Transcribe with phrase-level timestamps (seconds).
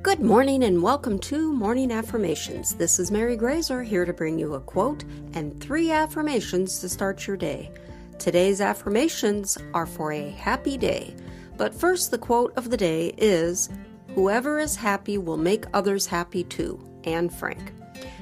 [0.00, 2.76] Good morning and welcome to Morning Affirmations.
[2.76, 5.02] This is Mary Graser here to bring you a quote
[5.34, 7.72] and three affirmations to start your day.
[8.16, 11.16] Today's affirmations are for a happy day.
[11.56, 13.70] But first, the quote of the day is
[14.14, 16.80] Whoever is happy will make others happy too.
[17.02, 17.72] Anne Frank.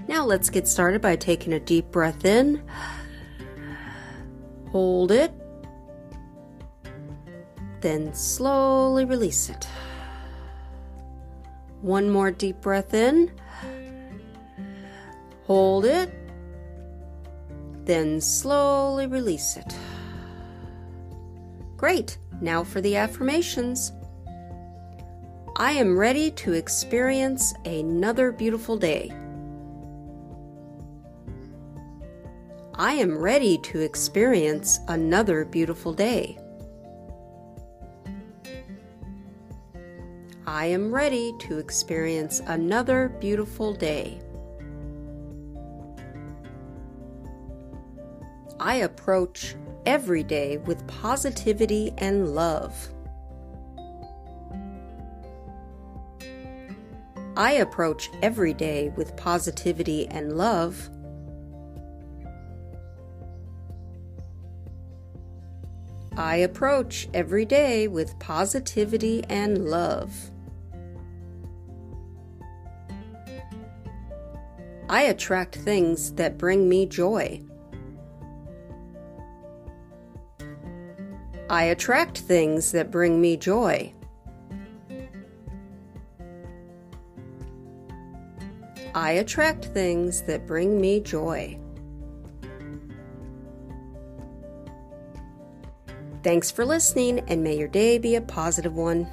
[0.09, 2.63] Now let's get started by taking a deep breath in.
[4.71, 5.31] Hold it.
[7.83, 9.69] Then slowly release it.
[11.87, 13.31] One more deep breath in.
[15.45, 16.13] Hold it.
[17.85, 19.73] Then slowly release it.
[21.77, 22.19] Great.
[22.41, 23.93] Now for the affirmations.
[25.55, 29.13] I am ready to experience another beautiful day.
[32.75, 36.37] I am ready to experience another beautiful day.
[40.49, 44.21] I am ready to experience another beautiful day.
[48.61, 49.57] I approach
[49.87, 52.75] every day with positivity and love.
[57.37, 60.91] I approach every day with positivity and love.
[66.17, 70.31] I approach every day with positivity and love.
[74.89, 77.43] I attract things that bring me joy.
[81.51, 83.93] I attract things that bring me joy.
[88.95, 91.59] I attract things that bring me joy.
[96.23, 99.07] Thanks for listening, and may your day be a positive one.